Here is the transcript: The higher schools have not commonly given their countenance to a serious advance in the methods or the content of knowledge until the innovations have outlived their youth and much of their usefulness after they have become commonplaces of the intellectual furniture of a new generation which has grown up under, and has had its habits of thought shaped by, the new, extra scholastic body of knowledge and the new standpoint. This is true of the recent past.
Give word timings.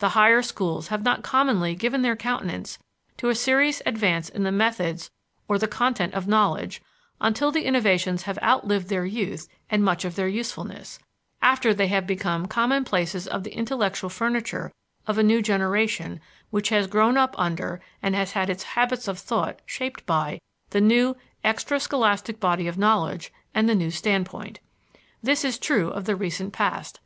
The 0.00 0.08
higher 0.18 0.42
schools 0.42 0.88
have 0.88 1.04
not 1.04 1.22
commonly 1.22 1.76
given 1.76 2.02
their 2.02 2.16
countenance 2.16 2.80
to 3.16 3.28
a 3.28 3.34
serious 3.36 3.80
advance 3.86 4.28
in 4.28 4.42
the 4.42 4.50
methods 4.50 5.08
or 5.46 5.56
the 5.56 5.68
content 5.68 6.14
of 6.14 6.26
knowledge 6.26 6.82
until 7.20 7.52
the 7.52 7.62
innovations 7.64 8.24
have 8.24 8.40
outlived 8.42 8.88
their 8.88 9.04
youth 9.06 9.46
and 9.70 9.84
much 9.84 10.04
of 10.04 10.16
their 10.16 10.26
usefulness 10.26 10.98
after 11.40 11.72
they 11.72 11.86
have 11.86 12.08
become 12.08 12.46
commonplaces 12.46 13.28
of 13.28 13.44
the 13.44 13.54
intellectual 13.56 14.10
furniture 14.10 14.72
of 15.06 15.16
a 15.16 15.22
new 15.22 15.40
generation 15.40 16.20
which 16.50 16.70
has 16.70 16.88
grown 16.88 17.16
up 17.16 17.32
under, 17.38 17.80
and 18.02 18.16
has 18.16 18.32
had 18.32 18.50
its 18.50 18.64
habits 18.64 19.06
of 19.06 19.16
thought 19.16 19.60
shaped 19.64 20.04
by, 20.06 20.40
the 20.70 20.80
new, 20.80 21.16
extra 21.44 21.78
scholastic 21.78 22.40
body 22.40 22.66
of 22.66 22.76
knowledge 22.78 23.32
and 23.54 23.68
the 23.68 23.76
new 23.76 23.92
standpoint. 23.92 24.58
This 25.22 25.44
is 25.44 25.56
true 25.56 25.86
of 25.88 26.04
the 26.04 26.16
recent 26.16 26.52
past. 26.52 26.98